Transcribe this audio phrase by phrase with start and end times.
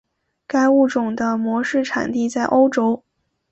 [0.47, 3.03] 该物种的模式产地在欧洲。